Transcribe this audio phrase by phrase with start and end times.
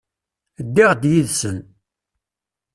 [0.65, 1.57] Ddiɣ-d yid-sen.